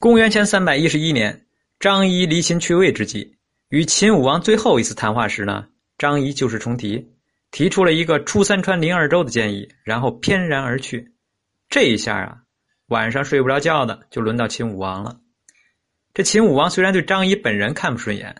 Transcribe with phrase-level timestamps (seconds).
[0.00, 1.46] 公元前三百一十一年，
[1.80, 3.36] 张仪离秦去魏之际，
[3.68, 5.66] 与秦武王最后一次谈话时呢，
[5.98, 7.04] 张仪旧事重提，
[7.50, 11.16] 提出了一个出三川临二州的建议，然后翩然而去。
[11.68, 12.36] 这一下啊，
[12.86, 15.18] 晚上睡不着觉的就轮到秦武王了。
[16.14, 18.36] 这秦武王虽然对张仪本人看不顺眼，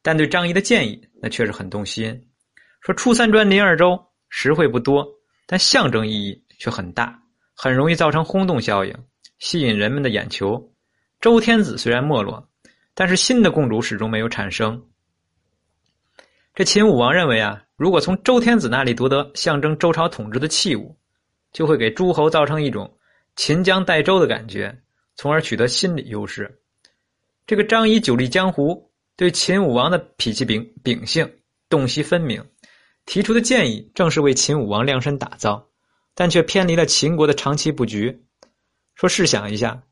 [0.00, 2.18] 但对张仪的建议那却是很动心。
[2.80, 5.06] 说出三川临二州，实惠不多，
[5.46, 7.20] 但象征意义却很大，
[7.54, 8.94] 很容易造成轰动效应，
[9.38, 10.70] 吸引人们的眼球。
[11.24, 12.46] 周天子虽然没落，
[12.92, 14.90] 但是新的共主始终没有产生。
[16.54, 20.94] 这秦武王认为啊，如果从周天子那里夺得象征周朝统治的器物，
[21.50, 22.98] 就会给诸侯造成一种
[23.36, 24.78] 秦将代周的感觉，
[25.16, 26.60] 从而取得心理优势。
[27.46, 31.26] 这个张仪久历江湖，对秦武王的脾气秉秉性
[31.70, 32.44] 洞悉分明，
[33.06, 35.66] 提出的建议正是为秦武王量身打造，
[36.14, 38.26] 但却偏离了秦国的长期布局。
[38.94, 39.82] 说试想一下。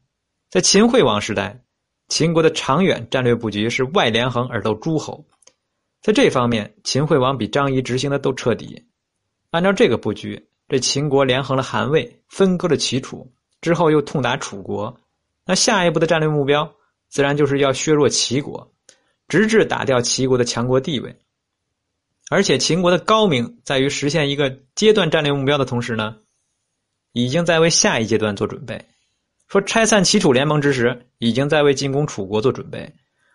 [0.52, 1.64] 在秦惠王时代，
[2.08, 5.24] 秦国的长远战略布局是外连横而斗诸侯，
[6.02, 8.84] 在这方面，秦惠王比张仪执行的都彻底。
[9.50, 14.94] 按照这个布局，这秦国连横了韩魏，分割了齐楚，之后又痛打楚国，
[15.46, 16.70] 那下一步的战略目标，
[17.08, 18.70] 自然就是要削弱齐国，
[19.28, 21.16] 直至打掉齐国的强国地位。
[22.28, 26.18] 而且，秦国的高明在于实现一个阶段战略目标的同时呢，
[27.14, 28.91] 已经在为下一阶段做准备。
[29.52, 32.90] 说拆散齐楚联盟之时，已经在为进攻楚国做准备；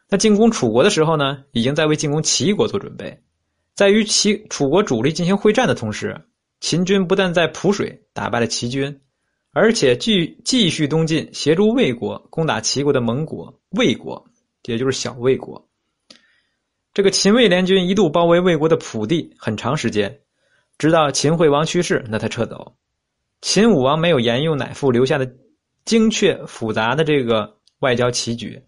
[0.09, 3.15] 那进攻楚国的时候呢，已经在为进攻齐国做准备。
[3.75, 6.19] 在与齐楚国主力进行会战的同时，
[6.59, 8.99] 秦军不但在濮水打败了齐军，
[9.53, 14.27] 而且继继续东进，协助魏国攻打齐国的盟国魏国，
[14.63, 15.63] 也就是小魏国。
[16.95, 20.19] 这个秦魏联军一度包围魏国的濮地很长时间，
[20.79, 22.73] 直到秦惠王去世，那才撤走。
[23.41, 25.31] 秦武王没有沿用乃父留下的。
[25.87, 28.61] 精确复杂的这个外交棋局，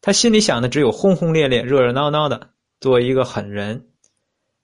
[0.00, 3.88] 他心里想的只有轰轰烈烈、热热闹闹的做一个狠人。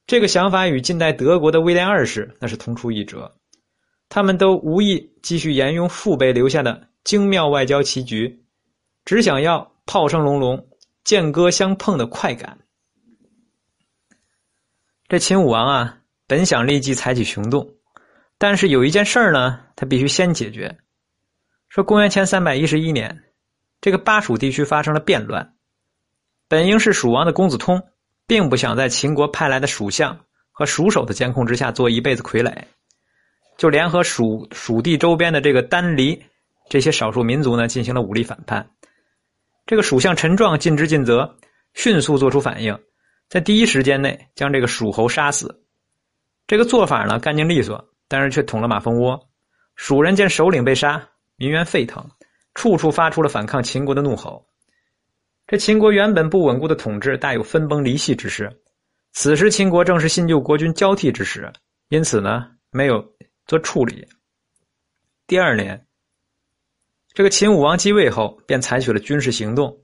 [0.09, 3.33] 这个想法与近代德国的威廉二世那是同出一辙，
[4.09, 8.45] 他们都无意继续沿用父辈留下的精妙外交棋局，
[9.05, 10.69] 只想要炮声隆隆、
[11.05, 12.59] 剑戈相碰的快感。
[15.07, 17.77] 这秦武王啊，本想立即采取行动，
[18.37, 20.77] 但是有一件事儿呢，他必须先解决。
[21.71, 23.17] 说公元前三百一十一年，
[23.81, 25.55] 这个巴蜀地区发生了变乱。
[26.49, 27.81] 本应是蜀王的公子通，
[28.27, 30.19] 并不想在秦国派来的蜀相
[30.51, 32.53] 和蜀首的监控之下做一辈子傀儡，
[33.57, 36.21] 就联合蜀蜀地周边的这个丹黎
[36.69, 38.69] 这些少数民族呢，进行了武力反叛。
[39.65, 41.37] 这个蜀相陈壮尽职尽责，
[41.75, 42.77] 迅速做出反应，
[43.29, 45.65] 在第一时间内将这个蜀侯杀死。
[46.49, 49.29] 这个做法呢，干净利索，但是却捅了马蜂窝。
[49.77, 51.01] 蜀人见首领被杀。
[51.41, 52.07] 民怨沸腾，
[52.55, 54.47] 处处发出了反抗秦国的怒吼。
[55.47, 58.61] 这秦国原本不稳固的统治，大有分崩离析之势。
[59.13, 61.51] 此时秦国正是新旧国君交替之时，
[61.89, 63.03] 因此呢，没有
[63.47, 64.07] 做处理。
[65.27, 65.87] 第二年，
[67.15, 69.75] 这个秦武王继位后，便采取了军事行动。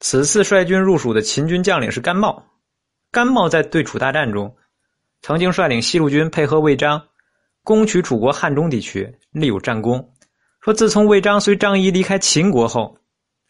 [0.00, 2.42] 此次率军入蜀的秦军将领是甘茂。
[3.10, 4.56] 甘茂在对楚大战中，
[5.20, 7.08] 曾经率领西路军配合魏章，
[7.62, 10.13] 攻取楚国汉中地区，立有战功。
[10.64, 12.96] 说，自从魏章随张仪离开秦国后，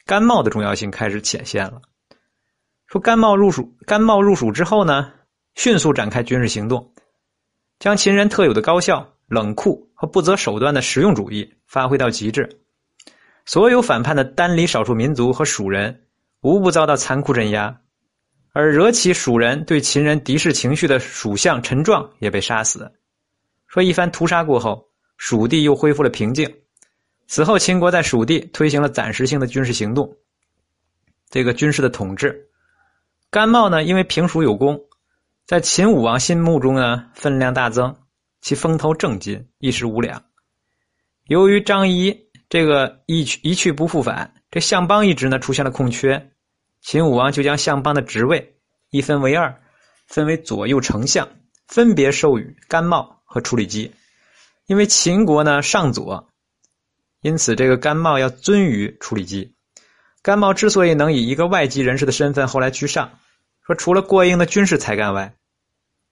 [0.04, 1.80] 甘茂的重要性开始显现了。
[2.88, 5.12] 说甘茂入蜀，甘茂入蜀之后呢，
[5.54, 6.92] 迅速展开军事行动，
[7.78, 12.58] 将秦人特有的高效、冷酷和不择手段的实用主义发挥到极致。
[13.46, 16.06] 所有反叛的丹离少数民族和蜀人，
[16.41, 17.81] 无不遭到残酷镇压，
[18.52, 22.91] 而惹起蜀人对秦人敌视情绪的蜀相陈壮也被杀死。
[23.69, 26.52] 说一番屠杀过后，蜀地又恢复了平静。
[27.26, 30.16] 此后，秦国在蜀地推行了暂时性的军事行动。
[31.30, 32.48] 这个军事的统治，
[33.30, 34.78] 甘茂呢，因为平蜀有功，
[35.46, 37.96] 在秦武王心目中呢分量大增，
[38.40, 40.22] 其风头正劲，一时无两。
[41.26, 46.31] 由于张仪这个一去一去不复返，这相邦一职呢出现了空缺，
[46.82, 48.56] 秦武王就将相邦的职位
[48.90, 49.60] 一分为二，
[50.06, 51.26] 分为左右丞相，
[51.66, 53.90] 分别授予甘茂和处理机。
[54.66, 56.28] 因为秦国呢上左。
[57.25, 59.55] 因此，这个甘茂要尊于处理机。
[60.21, 63.19] 甘茂之所以能以一个外籍人士的身份后来居上，
[63.67, 65.35] 说除了过硬的军事才干外，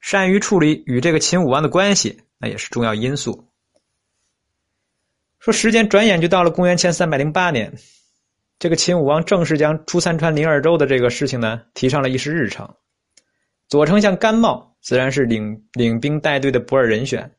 [0.01, 3.47] 善于处理与这个秦武王的关系，那也是重要因素。
[5.39, 7.75] 说时间转眼就到了公元前三百零八年，
[8.59, 12.75] 这个秦武王正式将出三川临二州的这个事情呢提上了议事日程。
[13.69, 17.31] 左丞相甘茂自然是领领兵带队的不二人选。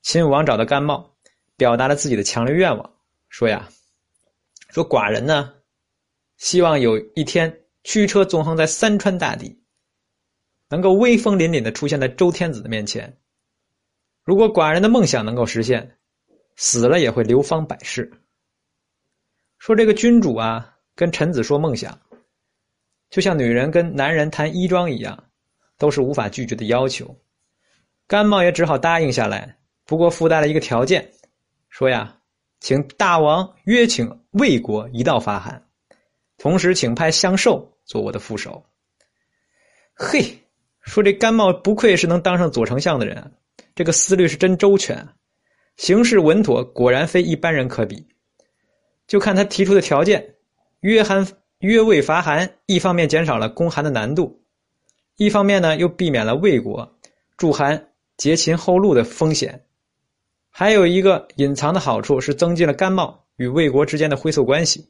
[0.00, 1.13] 秦武王找到甘茂。
[1.56, 2.94] 表达了自己的强烈愿望，
[3.28, 3.68] 说呀，
[4.70, 5.54] 说寡人呢
[6.36, 9.56] 希望有一天驱车纵横在三川大地，
[10.68, 13.16] 能够威风凛凛的出现在周天子的面前。
[14.24, 15.96] 如果寡人的梦想能够实现，
[16.56, 18.10] 死了也会流芳百世。
[19.58, 21.98] 说这个君主啊，跟臣子说梦想，
[23.10, 25.24] 就像女人跟男人谈衣装一样，
[25.78, 27.16] 都是无法拒绝的要求。
[28.06, 31.10] 甘茂也只好答应下来，不过附带了一个条件，
[31.74, 32.16] 说呀，
[32.60, 35.60] 请大王约请魏国一道发函，
[36.38, 38.64] 同时请派相寿做我的副手。
[39.92, 40.38] 嘿，
[40.82, 43.32] 说这甘茂不愧是能当上左丞相的人，
[43.74, 45.08] 这个思虑是真周全，
[45.76, 48.06] 行事稳妥，果然非一般人可比。
[49.08, 50.36] 就看他提出的条件，
[50.78, 51.26] 约韩
[51.58, 54.44] 约魏伐韩，一方面减少了攻韩的难度，
[55.16, 56.96] 一方面呢又避免了魏国
[57.36, 59.63] 助韩截秦后路的风险。
[60.56, 64.88] 还有一个隐藏的好处是增进了甘茂与魏国之间的灰色关系。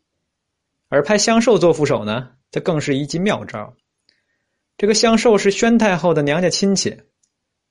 [0.90, 3.74] 而派相寿做副手呢，这更是一计妙招。
[4.76, 6.94] 这个相寿是宣太后的娘家亲戚，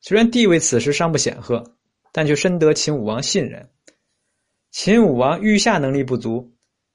[0.02, 1.76] 虽然地位此时尚不显赫，
[2.12, 3.70] 但却深得秦武王信任。
[4.72, 6.52] 秦武王御下能力不足，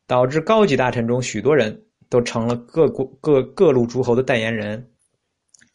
[0.08, 4.90] 导致高级大臣中许多人都成了各国各各路诸侯的代言人。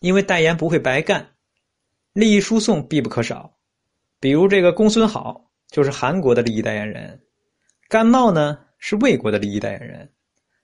[0.02, 1.30] 因为代言不会白干，
[2.12, 3.56] 利益输送必不可少。
[4.24, 7.20] 比如这个公孙好就是韩国的利益代言人，
[7.90, 10.10] 甘茂呢是魏国的利益代言人。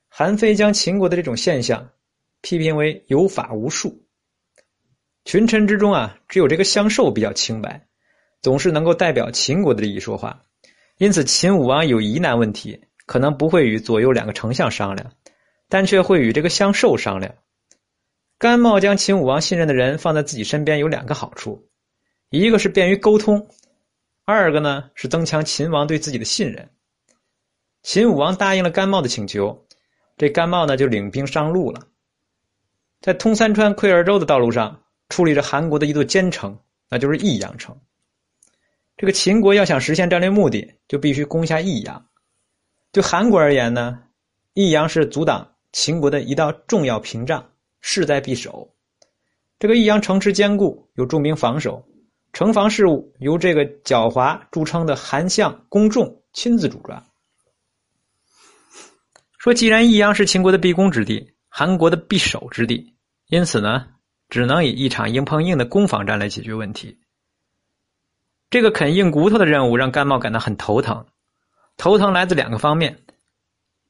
[0.08, 1.90] 韩非将秦国的这种现象
[2.40, 4.02] 批评为有法无术。
[5.26, 7.86] 群臣之中啊，只有这个相寿比较清白，
[8.42, 10.42] 总是能够代表秦国的利益说话。
[10.98, 15.12] 因此，秦武王有疑难问题，可能不会与左右两个丞相商量，
[15.68, 17.36] 但却会与这个相寿商量。
[18.38, 21.69] 甘茂将秦武王信任的人放在自己身边有两个好处：
[22.30, 23.48] 一个是便于沟通，
[24.24, 26.70] 二个呢是增强秦王对自己的信任。
[27.82, 29.66] 秦武王答应了甘茂的请求，
[30.16, 31.88] 这甘茂呢就领兵上路了，
[33.02, 36.56] 在通三川、窥二州的道路上矗立着韩国的一座坚城，
[36.88, 37.76] 那就是益阳城。
[38.96, 42.06] 这个秦国要想实现战略目的，就必须攻下益阳。
[42.92, 44.04] 对韩国而言呢，
[44.54, 47.50] 益阳是阻挡秦国的一道重要屏障，
[47.82, 48.70] 势在必守。
[49.58, 51.84] 这个益阳城池坚固，有重兵防守，
[52.32, 57.04] 城防事务由这个狡猾著称的韩相公仲亲自主抓。
[59.38, 62.94] 说，既然益阳是秦国的必攻之地，韩国的必守之地，
[63.28, 63.88] 因此呢，
[64.30, 67.00] 只能以一场硬碰硬的攻防战来解决问题。
[68.50, 71.06] 这个啃硬骨头的任务让甘茂感到很头疼，
[71.78, 73.00] 头疼来自两个方面：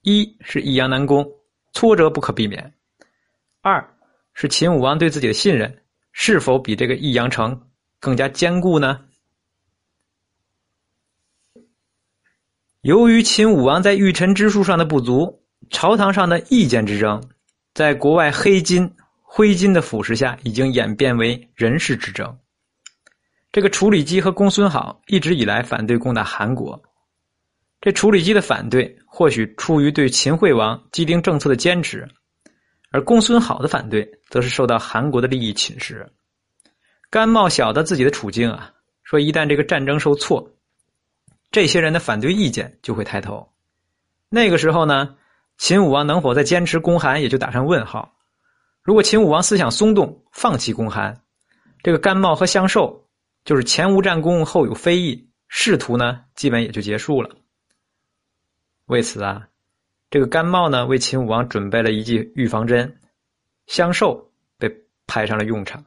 [0.02, 1.28] 一是益阳难攻，
[1.74, 2.62] 挫折不可避免；
[3.62, 3.96] 二
[4.34, 7.60] 是秦武王对自己的信任是否比这个益阳城
[8.00, 9.06] 更加坚固呢？
[12.82, 17.22] 由于秦武王在御臣之术上的不足，朝堂上的意见之争，
[17.74, 18.90] 在国外黑金、
[19.22, 22.40] 灰金的腐蚀下，已经演变为人事之争。
[23.52, 26.82] 这个处理机和公孙好一直以来反对攻打韩国，
[27.82, 32.08] 这处理机的反对或许出于对秦惠王既定政策的坚持，
[32.92, 36.08] 而公孙好的反对则是受到韩国的利益侵蚀。
[37.10, 38.72] 甘茂晓得自己的处境啊，
[39.04, 40.52] 说一旦这个战争受挫，
[41.52, 43.52] 这些人的反对意见就会抬头。
[44.30, 45.16] 那个时候呢，
[45.58, 48.16] 秦武王能否再坚持攻韩，也就打上问号。
[48.84, 51.20] 如果秦武王思想松动，放弃攻韩，
[51.82, 53.06] 这个甘茂和相寿。
[53.46, 57.30] 就是前无战功，后有非议，仕途呢，基本也就结束了。
[58.86, 59.48] 为此啊，
[60.12, 63.00] 这个甘茂呢，为秦武王准备了一剂预防针，
[63.66, 64.70] 相寿被
[65.08, 65.84] 派上了用场。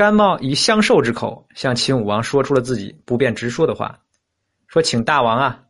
[0.00, 4.00] 甘茂以相寿之口向秦武王说出了自己不便直说的话，
[4.66, 5.62] 说：“请大王啊，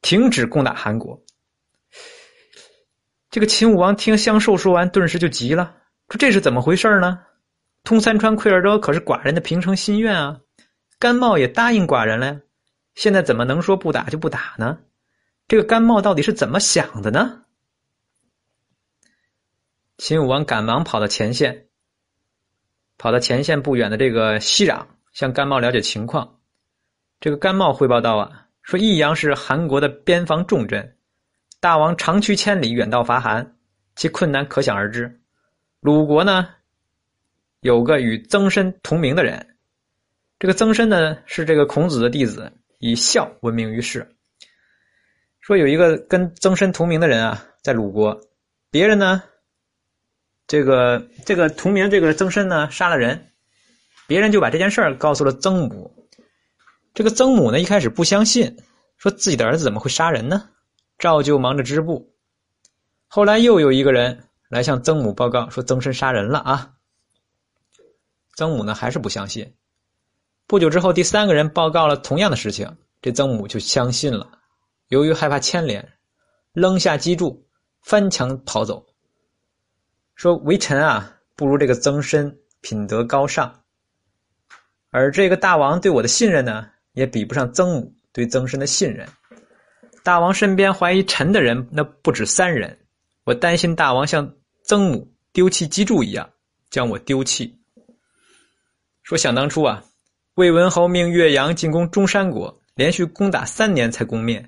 [0.00, 1.22] 停止攻打韩国。”
[3.28, 5.76] 这个秦武王听相寿说完，顿时就急了，
[6.08, 7.20] 说：“这是怎么回事呢？”
[7.84, 10.40] 通三川、窥二州可是寡人的平生心愿啊！
[10.98, 12.40] 甘茂也答应寡人了，
[12.94, 14.78] 现在怎么能说不打就不打呢？
[15.46, 17.42] 这个甘茂到底是怎么想的呢？
[19.98, 21.67] 秦武王赶忙跑到前线，
[22.98, 26.38] 跑到前线不远的这个西壤，向甘茂了解情况。
[27.20, 30.96] 这个甘茂汇报道啊，说益阳是韩国的边防重镇，
[31.60, 33.56] 大王长驱千里远道伐韩，
[33.96, 35.20] 其困难可想而知。
[35.80, 36.48] 鲁国呢？
[37.60, 39.44] 有个与曾参同名的人，
[40.38, 44.08] 这个曾参呢是这个孔子的弟子，以孝闻名于世。
[45.40, 48.16] 说有一个跟曾参同名的人啊，在鲁国，
[48.70, 49.24] 别人呢，
[50.48, 53.30] 这个这个同名这个曾参呢杀了人，
[54.06, 55.94] 别人就把这件事儿告诉了曾母。
[56.94, 58.56] 这个曾母呢一开始不相信，
[58.96, 60.48] 说自己的儿子怎么会杀人呢？
[60.98, 62.12] 照旧忙着织布。
[63.06, 66.72] 后来又有一个人来向曾母报告说曾参杀人了啊。
[68.34, 69.54] 曾母呢还是不相信。
[70.46, 74.26] 不久之后，第三个人报告了同样的事情，这曾母就相信了。
[74.88, 75.86] 由于害怕牵连，
[76.54, 77.46] 扔下机柱，
[77.82, 78.82] 翻墙跑走。
[80.18, 83.54] 说为臣啊，不如这个曾参品德高尚，
[84.90, 89.08] 而这个大王对我的信任呢，也比不上曾母对曾参的信任。
[90.02, 92.76] 大王身边怀疑臣的人那不止三人，
[93.22, 94.28] 我担心大王像
[94.64, 96.28] 曾母丢弃机杼一样
[96.68, 97.56] 将我丢弃。
[99.04, 99.84] 说想当初啊，
[100.34, 104.44] 魏文侯命岳阳进攻中山国，连续攻打三年才攻灭。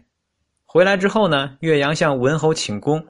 [0.64, 3.06] 回来之后呢，岳阳向文侯请功，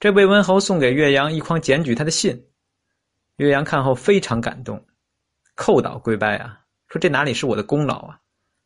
[0.00, 2.46] 这魏文侯送给岳阳一筐检举他的信，
[3.36, 4.82] 岳阳看后非常感动，
[5.54, 8.18] 叩倒跪拜啊，说这哪里是我的功劳啊，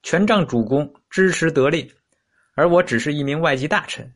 [0.05, 1.93] 全仗主公支持得力。
[2.55, 4.15] 而我只是一名外籍大臣，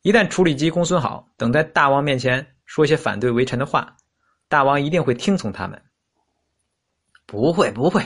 [0.00, 3.94] 一旦处理机公孙好等在大王面前说些反对微臣的话，
[4.48, 5.78] 大王一定会听从他们。
[7.26, 8.02] 不会，不会，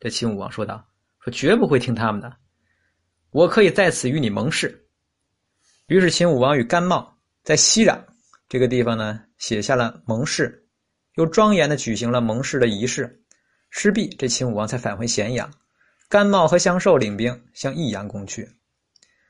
[0.00, 0.84] 这秦武王说道
[1.22, 2.36] ：“说绝不会听他们的，
[3.30, 4.84] 我可以在此与你盟誓。”
[5.86, 7.16] 于是秦武王与甘茂
[7.48, 7.98] 在西壤
[8.46, 10.62] 这个地方呢写下了盟誓，
[11.14, 13.22] 又庄严的举行了盟誓的仪式。
[13.70, 15.50] 失毕，这秦武王才返回咸阳，
[16.10, 18.46] 甘茂和相寿领兵向益阳攻去。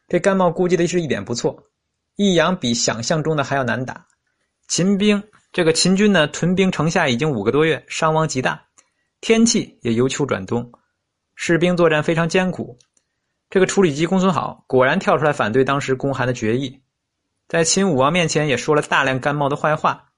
[0.08, 1.62] 这甘茂估计的是一点不错，
[2.16, 4.04] 益阳比想象中的还要难打。
[4.66, 5.22] 秦兵
[5.52, 8.60] 这个秦军呢，屯兵城下已经五个多月，伤亡极大，
[9.20, 10.68] 天气也由秋转冬，
[11.36, 12.76] 士兵作战非常艰苦。
[13.48, 16.82] 这个处理机公孙好果然跳出来反对当时公韩的决议，
[17.48, 20.10] 在秦武王面前也说了大量甘茂的坏话。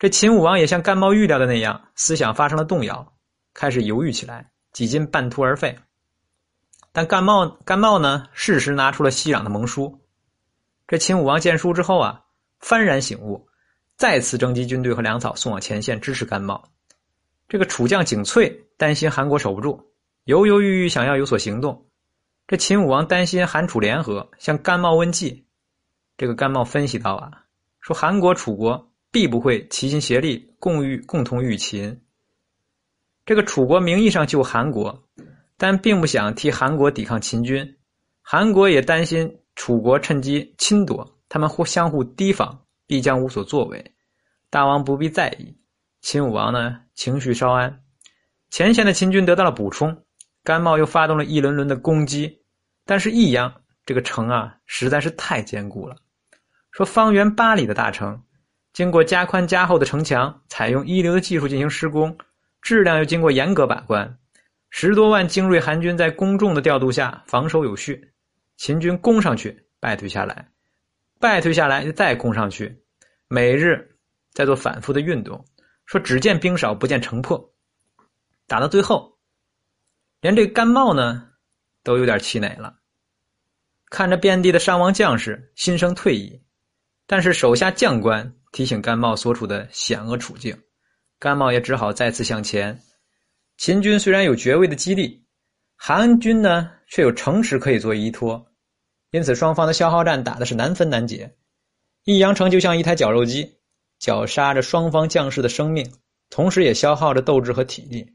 [0.00, 3.14] 这秦武王也像甘茂预料的那样，思想发生了动摇，
[3.54, 5.78] 开始犹豫起来，几近半途而废。
[6.90, 10.02] 但甘茂甘茂呢，适时拿出了西壤的盟书。
[10.88, 12.24] 这秦武王见书之后啊，
[12.60, 13.48] 幡然醒悟，
[13.96, 16.68] 再次征集军队和粮草送往前线支持甘茂。
[17.48, 19.92] 这个楚将景翠担心韩国守不住，
[20.24, 21.86] 犹犹豫豫想要有所行动。
[22.48, 25.45] 这秦武王担心韩楚联合，向甘茂问计。
[26.16, 27.30] 这个甘茂分析到啊，
[27.80, 32.00] 说韩国楚国必不会齐心协力共御共同御秦。
[33.24, 35.02] 这个楚国名义上救韩国。
[35.58, 37.78] 但并不想替韩国抵抗秦军，
[38.20, 43.94] 韩国也担心楚国趁机侵夺，他们互相互提防，必将无所作为。
[44.50, 45.56] 大王不必在意。
[46.02, 47.80] 秦武王呢，情绪稍安，
[48.50, 50.04] 前线的秦军得到了补充，
[50.44, 52.42] 甘茂又发动了一轮轮的攻击，
[52.84, 55.96] 但是益阳这个城啊，实在是太坚固了。
[56.76, 58.22] 说方圆八里的大城，
[58.74, 62.14] 经过加宽加厚的城墙，采用一流的技术进行施工，
[62.60, 64.18] 质量又经过严格把关。
[64.68, 68.12] 十多万精锐韩军在公众的调度下防守有序，
[68.58, 70.46] 秦军攻上去败退下来，
[71.18, 72.78] 败退下来再攻上去，
[73.26, 73.96] 每日
[74.34, 75.42] 在做反复的运动。
[75.86, 77.42] 说只见兵少不见城破，
[78.46, 79.16] 打到最后，
[80.20, 81.26] 连这甘茂呢
[81.82, 82.76] 都有点气馁了。
[83.88, 86.38] 看着遍地的伤亡将士，心生退意。
[87.06, 90.56] 但是手下将官提醒甘茂所处的险恶处境，
[91.18, 92.78] 甘茂也只好再次向前。
[93.58, 95.24] 秦军虽然有爵位的激励，
[95.76, 98.44] 韩军呢却有城池可以做依托，
[99.12, 101.32] 因此双方的消耗战打的是难分难解。
[102.04, 103.50] 益阳城就像一台绞肉机，
[103.98, 105.90] 绞杀着双方将士的生命，
[106.28, 108.06] 同时也消耗着斗志和体力。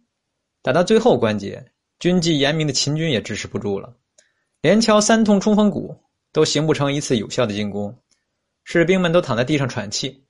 [0.61, 1.65] 打到最后关节，
[1.99, 3.93] 军纪严明的秦军也支持不住了，
[4.61, 5.97] 连敲三通冲锋鼓
[6.31, 7.97] 都形不成一次有效的进攻，
[8.63, 10.25] 士兵们都躺在地上喘气，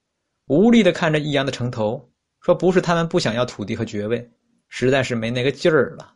[0.45, 2.11] 无力的看着益阳的城头，
[2.41, 4.31] 说不是他们不想要土地和爵位。
[4.73, 6.13] 实在是没那个劲儿了。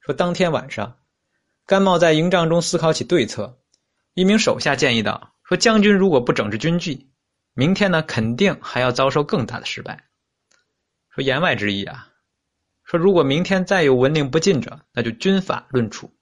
[0.00, 0.98] 说当天晚上，
[1.64, 3.56] 甘茂在营帐中思考起对策。
[4.14, 7.08] 一名手下建议道：“说将军如果不整治军纪，
[7.54, 10.08] 明天呢肯定还要遭受更大的失败。”
[11.14, 12.08] 说言外之意啊，
[12.82, 16.12] 说如果明天再有文令不进者，那就军法论处。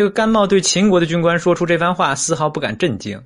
[0.00, 3.22] 这个甘茂对秦国的军官说出这番话，丝毫不敢震惊。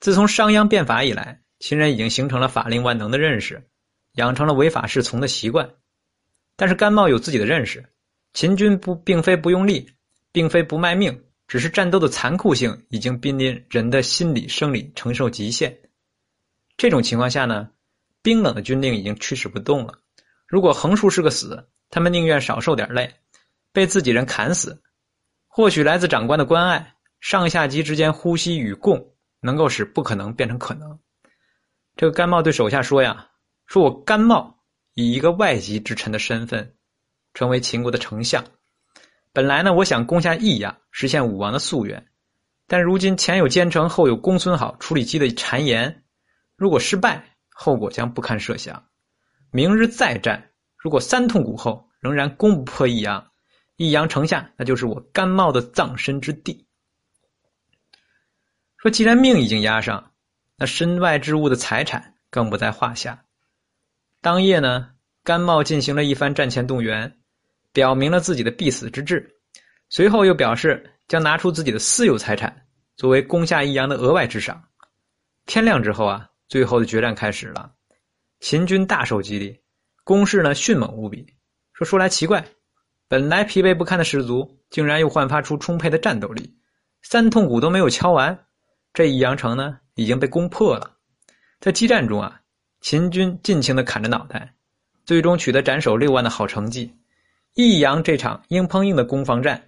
[0.00, 3.68] 自从商鞅变法以来，秦人已经形成了法令万能的认识。
[4.14, 5.70] 养成了违法是从的习惯，
[6.56, 7.88] 但是甘茂有自己的认识。
[8.32, 9.88] 秦军不并非不用力，
[10.32, 15.78] 并非不卖命，只是战斗的残酷性已经濒临人的心理生理承受极限。
[16.76, 17.70] 这种情况下呢，
[18.22, 19.94] 冰冷的军令已经驱使不动了。
[20.48, 23.14] 如果横竖是个死，他们宁愿少受点累，
[23.72, 24.82] 被自己人砍死。
[25.52, 30.96] 或许来自长官的关爱，上下级之间呼吸与共，能够使不可能变成可能。
[31.96, 33.26] 这个甘茂对手下说呀。
[33.66, 34.56] 说我甘茂
[34.94, 36.74] 以一个外籍之臣的身份，
[37.34, 38.44] 成为秦国的丞相。
[39.32, 42.04] 本来呢，我想攻下益阳，实现武王的夙愿。
[42.66, 46.04] 但如今前有奸臣，后有公孙好处理机的谗言，
[46.56, 48.84] 如果失败，后果将不堪设想。
[49.52, 53.24] 明日再战，如果三通谷后仍然攻不破益阳，
[53.80, 56.66] 益阳城下那就是我甘茂的葬身之地。
[58.76, 60.12] 说既然命已经押上，
[60.56, 63.24] 那身外之物的财产更不在话下。
[64.20, 64.90] 当夜呢，
[65.24, 67.18] 甘茂进行了一番战前动员，
[67.72, 69.34] 表明了自己的必死之志，
[69.88, 70.86] 随后又表示。
[71.10, 74.62] 将拿出自己的私有财产作为攻下益阳的额外之赏。
[75.44, 77.74] 天亮之后啊，最后的决战开始了。
[78.38, 79.60] 秦军大受激励，
[80.04, 81.26] 攻势呢迅猛无比。
[81.72, 82.46] 说说来奇怪，
[83.10, 86.54] 本来疲惫不堪的士卒，竟然又焕发出充沛的战斗力。
[87.02, 88.46] 三通鼓都没有敲完，
[88.94, 90.96] 这益阳城呢已经被攻破了。
[91.58, 92.40] 在激战中啊，
[92.80, 94.54] 秦军尽情的砍着脑袋，
[95.04, 96.94] 最终取得斩首六万的好成绩。
[97.54, 99.60] 益阳这场硬碰硬的攻防战。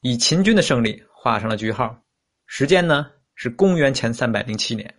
[0.00, 2.02] 以秦军的胜利画上了句号，
[2.46, 4.94] 时间呢是公元前三百零七年，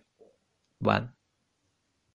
[0.78, 1.12] 完。